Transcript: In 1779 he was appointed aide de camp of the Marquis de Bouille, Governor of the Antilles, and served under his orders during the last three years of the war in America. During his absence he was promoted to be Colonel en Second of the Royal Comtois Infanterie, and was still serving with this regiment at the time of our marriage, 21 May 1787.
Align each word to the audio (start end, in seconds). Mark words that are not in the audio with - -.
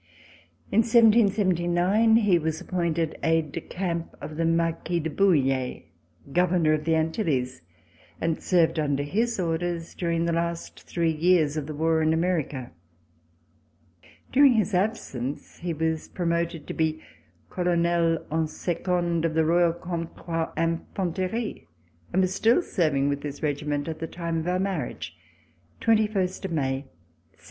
In 0.71 0.79
1779 0.79 2.15
he 2.15 2.39
was 2.39 2.59
appointed 2.59 3.19
aide 3.21 3.51
de 3.51 3.61
camp 3.61 4.15
of 4.19 4.35
the 4.35 4.45
Marquis 4.45 4.99
de 4.99 5.11
Bouille, 5.11 5.83
Governor 6.33 6.73
of 6.73 6.85
the 6.85 6.95
Antilles, 6.95 7.61
and 8.19 8.41
served 8.41 8.79
under 8.79 9.03
his 9.03 9.39
orders 9.39 9.93
during 9.93 10.25
the 10.25 10.33
last 10.33 10.81
three 10.89 11.11
years 11.11 11.55
of 11.55 11.67
the 11.67 11.75
war 11.75 12.01
in 12.01 12.13
America. 12.13 12.71
During 14.31 14.53
his 14.53 14.73
absence 14.73 15.59
he 15.59 15.71
was 15.71 16.07
promoted 16.07 16.65
to 16.65 16.73
be 16.73 16.99
Colonel 17.51 18.23
en 18.31 18.47
Second 18.47 19.23
of 19.23 19.35
the 19.35 19.45
Royal 19.45 19.71
Comtois 19.73 20.51
Infanterie, 20.57 21.67
and 22.11 22.23
was 22.23 22.33
still 22.33 22.63
serving 22.63 23.07
with 23.07 23.21
this 23.21 23.43
regiment 23.43 23.87
at 23.87 23.99
the 23.99 24.07
time 24.07 24.39
of 24.39 24.47
our 24.47 24.57
marriage, 24.57 25.15
21 25.79 26.11
May 26.11 26.19
1787. 26.21 26.89